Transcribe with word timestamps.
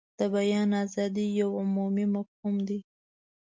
د 0.19 0.21
بیان 0.35 0.69
ازادي 0.83 1.25
یو 1.39 1.49
عمومي 1.61 2.05
مفهوم 2.15 2.55
دی. 2.67 2.79